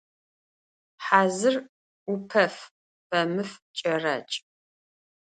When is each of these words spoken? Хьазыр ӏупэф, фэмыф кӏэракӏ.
Хьазыр 1.03 1.55
ӏупэф, 2.05 2.55
фэмыф 3.07 3.51
кӏэракӏ. 3.77 4.35